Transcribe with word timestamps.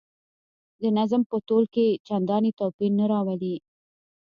د 0.81 0.83
نظم 0.97 1.21
په 1.29 1.37
تول 1.47 1.65
کې 1.73 1.87
چنداني 2.07 2.51
توپیر 2.59 2.91
نه 2.99 3.05
راولي. 3.11 3.55